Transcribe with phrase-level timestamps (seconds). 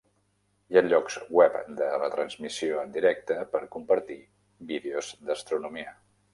[0.71, 4.21] Hi ha llocs web de retransmissió en directe per compartir
[4.75, 5.99] vídeos d'astronomia.